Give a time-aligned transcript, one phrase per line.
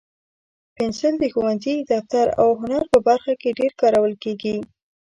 [0.75, 4.57] پنسل د ښوونځي، دفتر، او هنر په برخه کې ډېر کارول کېږي.